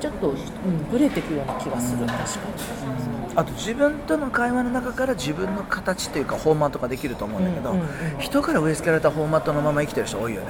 [0.00, 0.36] ちょっと、うん、
[0.90, 2.04] ブレてくような気がする。
[2.04, 2.20] 確か
[3.36, 8.18] あと自分との会話の中から自分の形というかフォーマットができると思うんだけど、うんうんうん。
[8.18, 10.48] 人から植え付けられたフォーマットのまま生きてる人多いよね。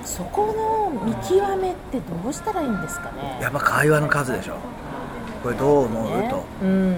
[0.00, 3.38] にそこの見極めってどうしたらいいんですかね。
[3.40, 4.56] やっぱ会話の数でしょ。
[5.44, 6.28] これどう思う、ね。
[6.28, 6.96] とうん。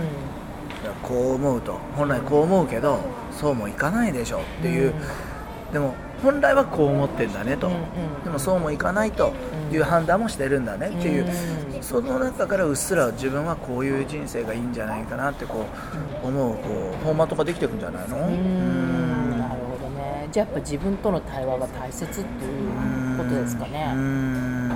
[1.02, 1.78] こう思うと。
[1.96, 2.98] 本来こう思うけど
[3.30, 4.94] そうもいかないでしょっていう、
[5.72, 7.80] でも本来はこう思ってんだねと、うんうん。
[8.24, 9.32] でもそうもいかないと
[9.72, 11.32] いう判断もしてるんだねっていう、うん
[11.82, 15.66] その中からうっすら自分はこういう人生がいいんじゃないかなってこ
[16.22, 16.60] う思うこ
[16.94, 18.18] うフォーマットができていくんじゃないの？
[18.18, 19.30] うーん。
[19.36, 20.28] なるほどね。
[20.30, 24.70] じゃあやっぱ自分との対話が大切っていうことですかうねん。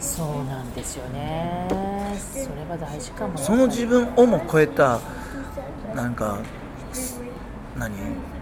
[0.00, 1.66] そうなんですよね。
[1.68, 3.36] それは大事かも。
[3.36, 5.00] その自分をも超えた
[5.94, 6.38] なんか
[7.76, 7.92] 何？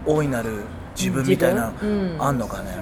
[0.05, 0.61] 大いなる
[0.97, 2.15] 自分みたいな、うん。
[2.19, 2.75] あんのかね。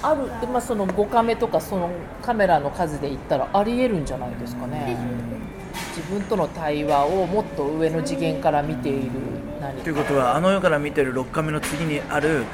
[0.00, 1.90] あるで、まあ、その5カメとかその
[2.22, 4.96] カメラの数で言ったらありえるんじゃないですかね。
[5.96, 9.10] 自分との対話をもっと上の次元から見ている
[9.60, 12.44] 何ということはあの世から見てる6カメの次にあるうん。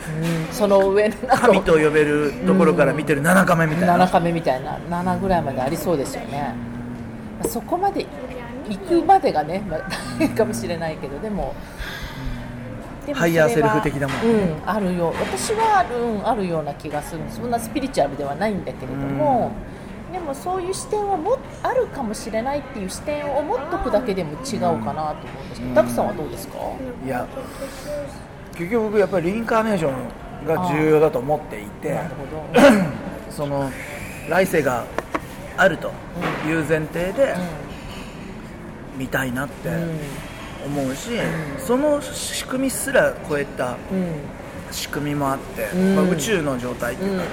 [0.51, 6.55] その上の神と呼べるところから見てる7カメみたいな、7カメみたいな7ぐらいまでありそうですよね、
[7.39, 8.07] まあそこまで
[8.69, 9.81] 行くまでがね、まあ、
[10.19, 11.55] 大変かもしれないけどでも
[13.13, 15.13] higher self 的なもんうんあるよ。
[15.21, 17.23] 私はある,、うん、あるような気がする。
[17.29, 19.53] そんなスピリチュアルではないんだけれども、
[20.13, 26.59] でもそういう視点はもあるかもしれないっていう視点を持っとくだけでも違うかなと思うんですけど、タクさんはどうですか、
[27.05, 27.27] いや
[28.57, 31.99] 結局僕やっぱりリインカーネーションが重要だと思っていて
[33.31, 33.71] その
[34.29, 34.85] 来世が
[35.57, 35.91] あると
[36.47, 37.35] いう前提で
[38.97, 39.71] 見たいなって
[40.65, 41.11] 思うし、
[41.59, 44.15] その仕組みすら超えたうん。
[44.71, 45.95] 仕組みもあって、うん。
[45.95, 47.25] まあ、宇宙の状態っていうか、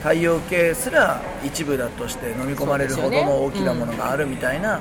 [0.00, 4.80] 太陽系すら一部だとして飲み込まれるほどの大きなものがあるみたいな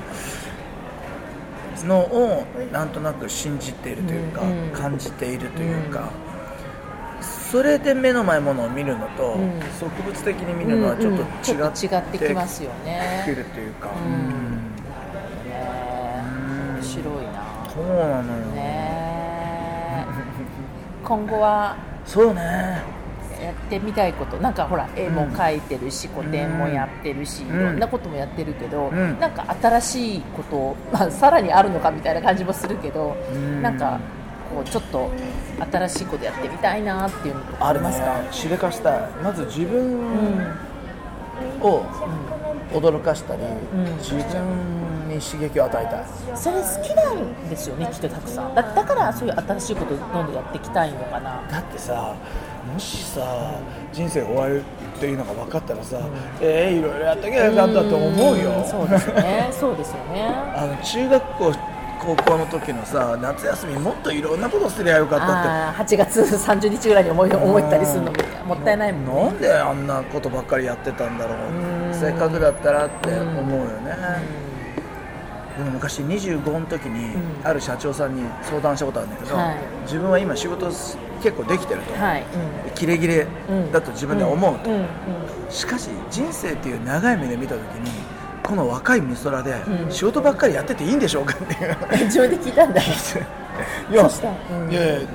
[1.83, 4.41] のをなんとなく信じているというか、
[4.73, 6.09] 感じているというか、
[7.51, 9.59] それで目の前ものを見るのと、うん。
[9.79, 13.23] 植物的に見るのはちょっとと違って,、違ってきますよね。
[13.25, 14.67] くるというか、うんうん
[15.45, 16.23] ね
[16.75, 20.05] 面白いなそうなのよ、ね。
[21.03, 22.81] 今後はそうね。
[23.41, 24.37] やってみたいこと。
[24.37, 27.47] なんかほら絵も描いてるし、個展もやってるし、ん。
[27.47, 29.19] いろんなこともやってるけど、うん。
[29.19, 33.61] なんか新しいこと、 まあ、さらにあるのかみたいな感じもするけど、ん。
[33.61, 33.99] なんか
[34.53, 35.11] こうちょっと
[35.71, 39.01] 新しいことやってみたいなっていうのとかありますか、しでかしたい。
[39.23, 41.61] まず自分うん。
[41.61, 41.83] を
[42.73, 43.97] 驚かしたり、ん。
[43.99, 52.15] 自分に刺激を与えたいそれ好きなんですよねきっとたくさんだだからそういう新しいことどんどんやっていきたいのかなだってさ
[52.73, 53.59] もしさ
[53.93, 54.61] 人生終わる
[54.97, 55.99] っていうのが分かったらさ、
[56.41, 61.53] えー、いろいろやってきゃよかったと思うよ、そうですよねそうですよねあの中学校
[61.99, 68.17] 高校の時のさ夏休みもっといろんなことすりゃよかったって8月30日ぐらいに思い思ったりするのも
[68.47, 71.33] もったいないもんねなんであんなことばっかりやってたんだろ
[71.89, 74.46] うせっかくだったらって思うよね
[75.65, 77.21] 昔25の時にうん。
[77.47, 79.55] ある社長さんに相談したことあるんだけど、はい。
[79.83, 82.23] 自分は今仕事結構できてると、はい、
[82.75, 84.81] キレキレうんだと自分では思うと、ん。
[84.81, 84.85] ん。
[85.49, 87.91] しかし人生っていう長い目で見た時に
[88.43, 89.91] この若い美空でうん。
[89.91, 91.77] 仕事ばっかりやってていいんでしょうかっていう。
[91.91, 92.81] うん自分で聞いたんだ。
[93.91, 95.07] いやいやいや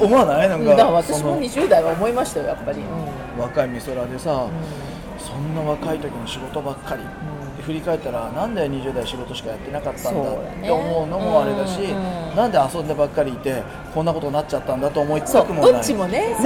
[0.00, 0.48] 思わない？
[0.48, 2.80] なんだか私もその20代は思いましたよやっぱり、
[3.36, 3.42] うん。
[3.42, 4.46] 若い美空でさ、
[5.18, 7.02] そんな若い時の仕事ばっかり、
[7.64, 11.78] 振り返ったらなんで20代仕事しかやってなかったんだって思うのもあれだし、
[12.36, 13.62] なんで遊んでばっかりいて
[13.94, 15.72] こんなことになっちゃったんだと思いつそうくもない。
[15.72, 16.36] どっちもね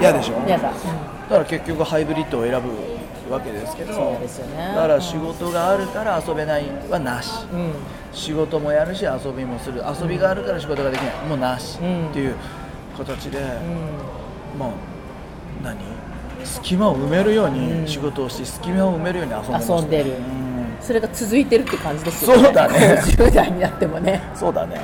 [0.00, 0.34] 嫌でしょ？
[0.46, 7.30] 嫌だ、だから結局ハイブリッドを選ぶわけですけどだから仕事があるから遊べないはなし、
[8.12, 9.82] 仕事もやるし遊びもする。
[10.00, 11.26] 遊びがあるから仕事ができない。
[11.26, 12.08] もうなし、うん。
[12.10, 12.34] っていう
[12.96, 13.44] 形で、うん。
[14.58, 14.70] まあ
[15.62, 15.76] 何？
[16.44, 17.82] 隙間を埋めるよううん。
[17.84, 20.45] に仕事をし、隙間を埋めるように遊んでるうん
[20.86, 22.44] それが続いてるって感じですよね。
[22.44, 23.02] そうだね。
[23.04, 24.22] 10代になってもね。
[24.36, 24.80] そうだね。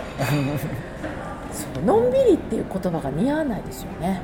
[1.52, 4.20] そうのんびりっていう言葉が似合わないですよね、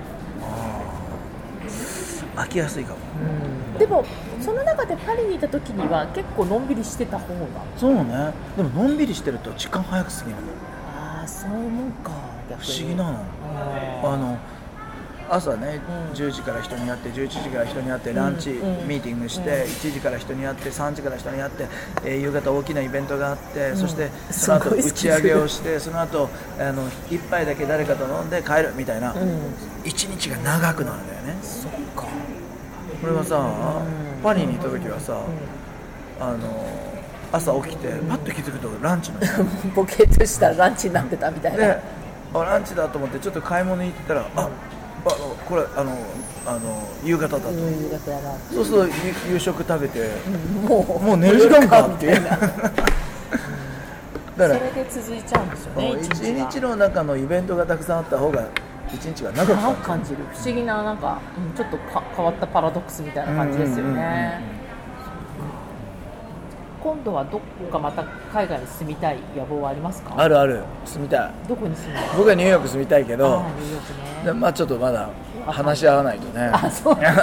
[2.35, 2.99] 飽きやすいかも。
[3.75, 4.05] うん、でも
[4.41, 7.45] その中でパリにいた時には結構のんびりしてた方が。
[7.77, 8.33] そうね。
[8.57, 10.43] でものんびりしてると時間早く過ぎるの
[10.97, 12.11] ああそう思うか
[12.49, 13.05] 不思議な。
[13.05, 13.21] の
[14.03, 14.37] あの
[15.31, 16.17] 朝ね、うん。
[16.17, 18.89] 10時から人に会って11時から人に会ってランチ、うん。
[18.89, 19.63] ミーティングして、うん。
[19.63, 21.67] 1時から人に会って3時から人に会って、
[22.05, 23.77] えー夕方大きなイベントがあって、ん。
[23.77, 29.55] そしてその後打ち上げをしてその後あの一杯だけ誰かと飲んで帰るみたいな、うん。
[29.85, 31.37] 一日が長くなるんだよね。
[31.43, 32.07] そっか。
[33.01, 34.23] これがさ、うん。
[34.23, 35.21] パリにいた時はさ、
[36.21, 36.67] あの
[37.31, 39.21] 朝起きてパッと気づくとランチの
[39.75, 41.79] ボケっとしたらランチになってたみたいな、で
[42.35, 44.49] あランチだと思ってちょっと買い物に行ったらあ
[45.05, 45.97] あのこれあの
[46.47, 48.87] あの夕方だと、うん夕方やなそうすると
[49.29, 50.11] 夕夕食食べて、
[50.67, 52.25] もうもう寝る時間かっていう。
[52.25, 52.31] だ。
[52.31, 52.39] か
[54.39, 56.51] らそれで続いちゃうんですよね一一日が。
[56.51, 58.49] 日の中のイベントがたくさんあった方が
[58.95, 60.19] 一日が長く感感じる。
[60.33, 64.41] 不思議ななんか、うんちょっとか変わったパラドックスみたいな感じですよね
[66.89, 70.15] 今度はどこかまた海外に住みたい野望はありますか？
[70.17, 70.63] あるある。
[70.87, 71.31] 住みたい。
[71.47, 74.25] どこに住みたい僕はニューヨーク住みたいけどニューヨークね。
[74.25, 75.11] でまあちょっとまだ
[75.47, 76.51] 話し合わないとね。
[76.51, 77.23] あそうなんで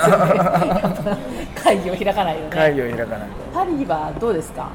[1.01, 1.17] すよね。
[1.63, 2.49] 会議を開かないよね。
[2.51, 3.35] 会議を開かないと。
[3.55, 4.69] パリはどうですか？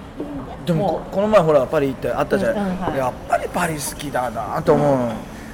[0.67, 2.99] でももここの前ほらパリ行ってあったじゃん、うんうんはい。
[2.99, 4.97] やっぱりパリ好きだなと思う、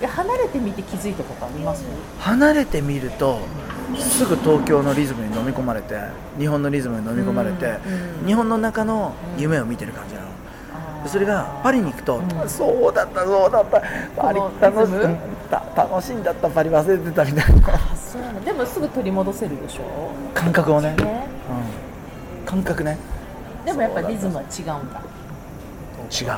[0.01, 1.85] いや離れてみて気づいたことあります？
[2.21, 3.39] 離れてみると
[3.99, 5.99] すぐ東京のリズムに飲み込まれて
[6.39, 10.27] 日本のリズムに飲み込まれて、うんうん日本の中の夢を見てる感じなの、
[11.05, 12.49] でそれがパリに行くと、ん。
[12.49, 13.81] そうだったそうだった。
[14.17, 14.93] パリ楽し
[15.77, 17.75] 楽しいんだったパリ忘れてたみたいな。
[17.75, 19.83] あそうなのでもすぐ取り戻せるでしょ。
[20.35, 21.29] 感覚をね、ね。
[22.41, 22.99] うん、感覚ね。
[23.65, 25.01] でもやっぱリズムは違うんだ。
[26.11, 26.29] 違う。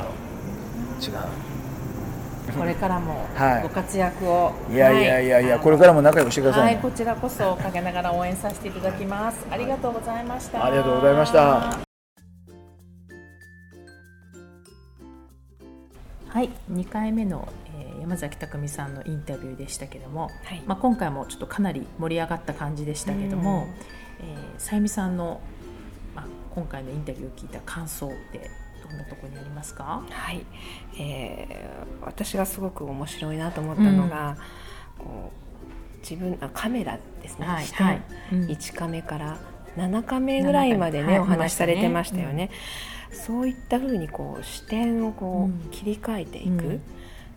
[1.00, 1.47] 違う
[2.52, 3.62] これからもはい。
[3.62, 9.46] ご活躍を、いやいやいやいや、はこれからも仲良くしてくださはいこちらこそ陰ながら応援させていただきます。
[9.50, 10.64] ありがとうございました。
[10.64, 11.88] ありがとうございました。
[16.28, 20.62] はい2回目の、えー山崎匠さんのインタビューでしたけども、はい。
[20.66, 23.66] まあ、今回もちょっとかなり盛り上がった感じでしたけども、
[24.20, 25.40] えーさゆみさんの、
[26.14, 28.50] まあ、今回のインタビューを聞いた感想って
[28.88, 30.02] どんなところにありますか？
[30.08, 30.44] はい、
[30.98, 34.36] えー私がすごく面白いなと思ったのが、
[34.98, 35.32] こ
[35.94, 38.02] う自分あカメラですね、はいはい。
[38.32, 38.46] うん。
[38.46, 39.38] 1カメから
[39.76, 42.50] 7カメぐらいまでね、はいお話しされてましたよ見ね。
[43.12, 45.70] そういったふうにこう視点をこう、うん。
[45.70, 46.82] 切り替えていく、うん。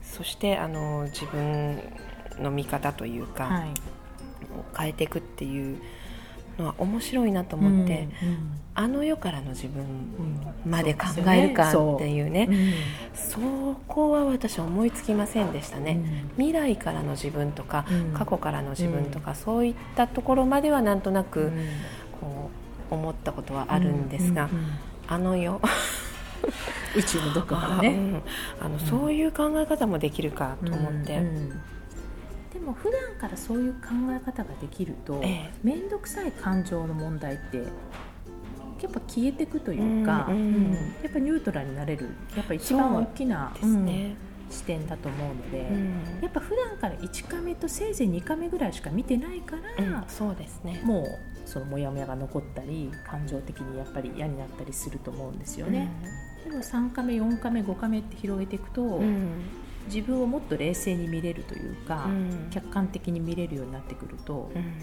[0.03, 1.81] そしてあの自分
[2.39, 3.73] の見方というか、はい。
[4.77, 5.81] 変えていくっていう
[6.61, 12.47] のは面白いなと思って、うんうんあの世からの自分うんまで考えるかっていうね
[13.13, 13.41] そう。
[13.41, 15.99] そこは私は思いつきませんでしたね、
[16.37, 16.45] うん。
[16.45, 18.13] 未来からの自分とか、うん。
[18.13, 21.51] 過去からの自分とか、そういったところまではなんとなく、うん。
[22.21, 22.49] こ
[22.91, 24.65] う思ったことはあるんですが、うんうん
[25.07, 25.59] あの世。
[26.95, 27.89] 宇宙のどこか あ,、ね。
[27.89, 28.21] うん。
[28.61, 31.61] あのそういう考え方もできるかと思って、うんうん
[32.53, 35.51] でも普段からそういう考え方ができるとええ。
[35.63, 37.63] 面倒、くさい感情の問題ってや
[38.89, 40.73] っぱ消えていくというか、うんうんうん。
[40.73, 42.09] やっぱニュートラルになれる。
[42.35, 46.19] やっぱ一番大きなね、うん視点だと思うので、うん。
[46.21, 50.81] やっぱ普段から1カメとせいぜい2カメぐらいしか見てないから、うんそうですね。
[50.83, 51.05] もう
[51.45, 55.89] そのモヤモヤが残ったり感情的にやっぱり嫌になったりすると思うんですよね。
[56.43, 59.41] でも3カメ4カメ5カメって広げていくと、うん
[59.87, 62.47] 自分をもっと冷静に見れるというか、うん。
[62.51, 64.73] 客観的に見れるようになってくると、うん。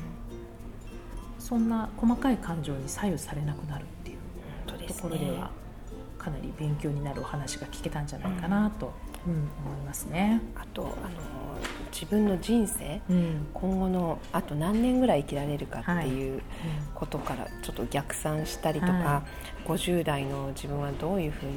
[1.38, 5.50] そんな細かい感情に左右されなくなるっていうところでは、
[6.18, 8.92] かなり勉強になるお話が聞けたんじゃないかなと、
[9.26, 9.32] うん。
[9.32, 10.40] 思いますね。
[10.54, 11.38] あとあの
[11.92, 13.46] 自分の人生うん。
[13.54, 16.42] 今後のあと何年ぐらい生きられるかっていうう
[16.94, 19.22] ことからちょっと逆算したりとか、は
[19.66, 21.52] 50代の自分はどういうふうに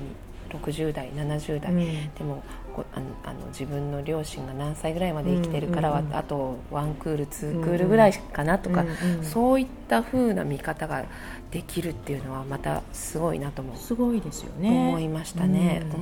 [0.50, 1.78] 60代70代、ん。
[1.78, 2.44] でも
[2.94, 11.04] あのあの自分の両親が何歳ぐらいまで生きてるからは、うんうんあとワンクールツークールぐらいかなとか、うんうんそういった風な見方が
[11.52, 14.70] できるっていうのはまたすごいなともすごいですよね。
[14.70, 15.82] 思いましたね。
[15.84, 15.90] うん。
[15.90, 15.98] うん。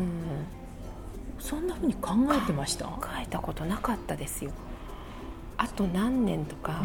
[1.40, 2.86] そんなふうに考えてました？
[2.86, 4.52] 考えたことなかったですよ。
[5.58, 6.84] あと何年とか、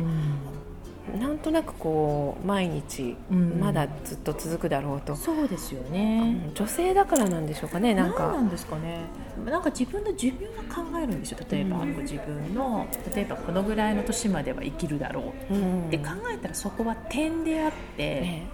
[1.21, 3.61] なんとなくこう毎日うん。
[3.61, 8.27] まだずっと続くだろうと、そうですようね、ん女性だからなんでしょうかねなんか。
[8.29, 9.01] 何なんですかね。
[9.45, 11.39] なんか自分の寿命が考えるんですよ。
[11.51, 11.95] 例えば、うん。
[11.95, 15.55] ご自分の例えばこのぐらいの年までは生きるだろう。
[15.55, 15.87] うん。
[15.89, 18.47] って考えたらそこは点であって、ね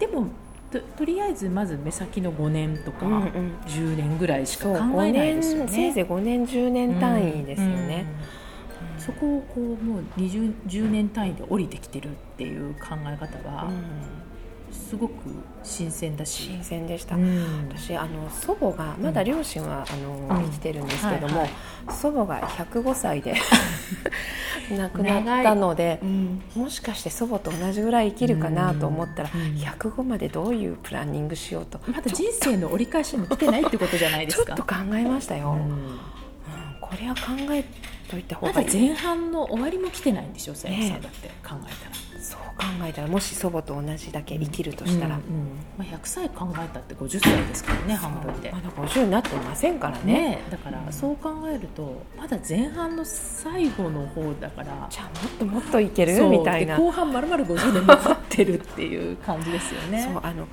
[0.00, 0.26] でも
[0.72, 3.52] ととりあえずまず目先の5年とか、うんうん。
[3.66, 8.41] 10年ぐらいしか考えないですよ5ね年せいぜい5年10年単位ですよね、うん
[8.98, 13.72] そこをこうもう 20, 10年単位で降りてきてるっていう考え方うがん。
[14.70, 15.14] すごく
[15.62, 17.68] 新鮮だし、新鮮でした、うん。
[17.68, 20.44] 私あの祖母がまだ両親は、あのうん。
[20.46, 21.50] 生きてるんですけども、はい
[21.90, 23.34] 祖母が105歳で
[24.70, 26.42] 亡くなったのでうん。
[26.54, 29.40] もしかして祖母と同じぐらい生きるかなと思ったら、うん。
[29.56, 31.80] 105までどういうプランニングしようと。
[31.86, 34.46] まだ人生の折り返しも来てないってことじゃないですか。
[34.46, 35.56] ちょっと考えましたよ、
[36.80, 37.20] これは考
[37.50, 37.64] え
[38.12, 45.28] といた方まだがいい前半の終わりも来てないんでしょさやかさんだって考えそう考えたらもし祖母と同じだけ生きるとたらしたら、うんうん。
[45.78, 48.52] まあ、100歳考えたって50歳ですからね半分で。
[48.52, 50.12] まだ50になってませんからね。
[50.12, 54.86] ねだからそう考えるとまだ前半の最後の方だから。
[54.90, 56.28] じゃあもっともっといける？
[56.28, 56.76] みたいな。
[56.76, 60.02] で後半まるまる50年残ってるっていう感じですよね。
[60.12, 60.46] そうあの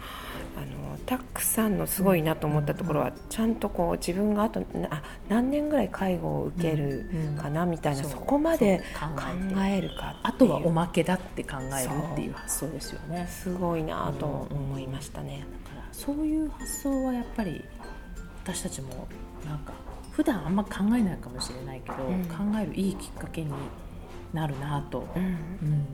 [1.00, 12.34] たくさんのすごいなと思ったところは、ちゃんとこう自分があとなあ何年ぐらい介護を受けるかなみたいな、そこまで考考えるかあとはおまけだって考えるっていう。
[12.34, 13.28] 発想ですよね。
[13.28, 15.45] すごいなと思いましたね。
[15.66, 17.64] だからそういう発想はやっぱり
[18.43, 19.08] 私たちも
[19.45, 19.74] なんか
[20.12, 22.26] 普段あんま考えないかもしれないけど、うん。
[22.26, 23.52] 考えるいいきっかけに
[24.34, 25.24] なるなと、うん。
[25.24, 25.88] うん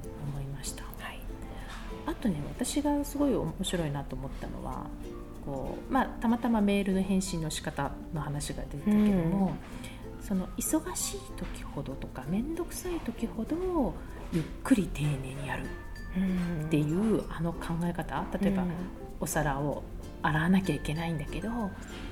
[2.06, 4.86] あとね私がすごい面白いなと思ったのは
[5.46, 9.54] こう、まあ、たまたまメールの返信の仕方の話が出てたけども、
[10.22, 13.94] その忙しい時ほどとか面倒くさい時ほど
[14.34, 15.66] ゆっくり丁寧にやる
[16.18, 16.66] うん。
[16.66, 18.26] っていうあの考え方。
[18.42, 18.72] 例えば、うん。
[19.20, 19.84] お皿を
[20.22, 21.50] 洗わなきゃいけないんだけど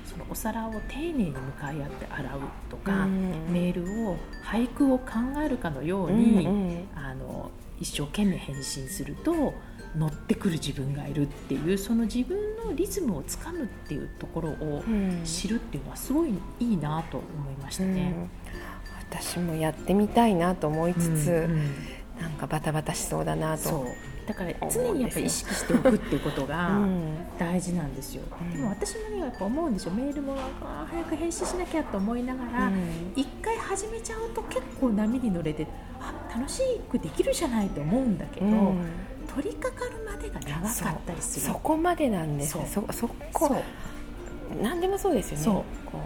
[0.06, 2.40] そのお皿を丁寧に向かい合って洗う
[2.70, 3.52] とか、うん。
[3.52, 5.04] メールを俳句を考
[5.44, 6.88] えるかのように、うんうん。
[6.94, 9.52] あの一生懸命返信すると
[9.96, 15.20] 乗ってくる自分がいるっていうその自分のリズムをつかむっていうところをうん。
[15.24, 16.30] 知るっていうのはすごい
[16.60, 18.14] いいなと思いましたね。
[18.16, 18.30] うん。
[19.20, 21.70] 私もやってみたいなと思いつつ、うんうん。
[22.20, 23.84] なんかバタバタしそうだなとそう。
[24.26, 27.16] だから常にやっぱり意識しておくっていうことが うん。
[27.38, 28.52] 大事なんですよ、うん。
[28.52, 30.36] でも私もねやっぱ思うんですよメールも
[30.90, 33.12] 早く返信しなきゃと思いながら、うん。
[33.14, 35.66] 一回始めちゃうと結構波に乗れて
[36.00, 38.86] あ楽しくできるじゃないと思うんだけど、うん
[39.34, 41.46] 取り掛かるまでが長かったりする。
[41.46, 42.66] そこまでなんですね。
[42.72, 43.62] そそそこ
[44.62, 45.44] 何でもそうですよね。
[45.44, 45.98] こ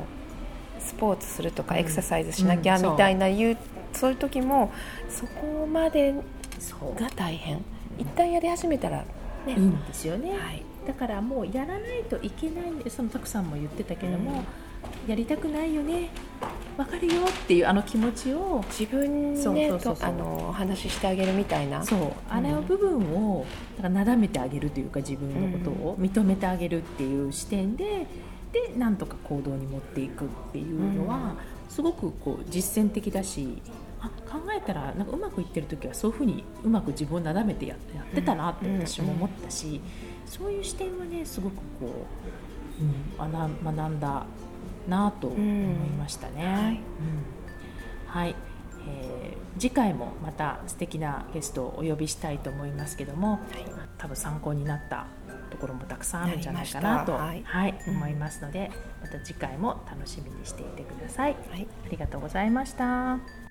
[0.79, 1.81] うスポーツするとかうん。
[1.81, 2.91] エクササイズしなきゃうん。
[2.93, 3.57] みたいないう、
[3.93, 4.73] そういう時も
[5.11, 7.63] そこまでが大変。
[7.99, 9.05] 一旦やり始めたら
[9.47, 10.63] ね、いいんですよね、はい。
[10.87, 14.45] だからもうやらないといけないそのたくさんも言ってたけども、
[15.07, 16.11] やりたくないよね。
[16.77, 17.23] わかるよ。
[17.23, 19.71] っていうあの気持ちを自分で
[20.01, 21.85] あのお話ししてあげるみたいな。
[21.85, 22.13] そう。
[22.29, 23.45] あれの部分を
[23.77, 28.07] だからなだめてあげるというか自分のことを認めてあげるっていう視点で
[28.53, 31.37] でなんとか行動に持っていくっていうのは、
[31.69, 33.61] すごくこう実践的だし
[34.01, 39.81] あ考えたらなんかうまくいってる時はそういうふうにうまく自分をなだめてややってたなってうん私も思ったし、
[40.25, 42.07] そういう視点はねすごくこ
[42.81, 44.27] う、うん、学学んだ
[44.89, 46.81] なと思いましたね。
[48.07, 48.35] はい。
[48.87, 53.41] えー次回もまた素敵なゲストをお呼びしたいと思いますけども、
[53.99, 55.09] 多分参考になった
[55.51, 57.45] ところもたくさんあるんじゃないかなとはい
[57.89, 57.97] うん。
[57.97, 58.71] 思いますので
[59.03, 61.37] また次回も楽しみにしていてください。
[61.51, 61.67] はい。
[61.87, 63.48] ありがとうございました。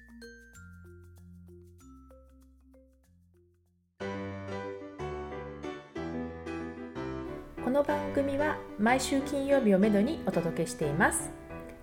[7.78, 11.30] の番組は毎週金曜日をめどにお届けしています。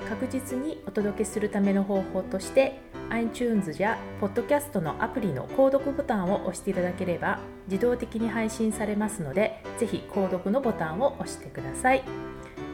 [0.01, 2.81] 確実にお届けするための方法として
[3.11, 7.39] iTunes や Podcast のアプリの購読ボタンを押していただければ
[7.69, 12.03] 自動的に配信されますのでぜひ購読のボタンを押してください。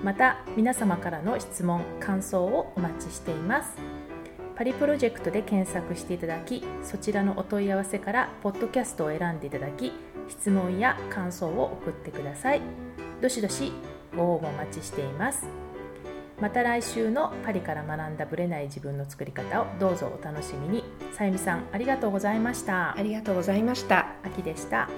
[0.03, 3.77] また皆様からの質問感想をお待ちしています。
[4.57, 9.93] パリプロジェクトで検索していただきそちらのお問い合わせからポッドキャストを選んでいただき
[10.29, 12.90] 質問や感想を送ってください。
[13.21, 13.73] どしどし
[14.17, 15.47] ご応募お待ちしています。
[16.41, 20.85] また来週のパリから学んだブレない自分の作り方をどうぞお楽しみに。
[21.13, 22.97] さゆみさんありがとうございました。
[22.97, 24.07] ありがとうございました。
[24.25, 24.89] 秋でした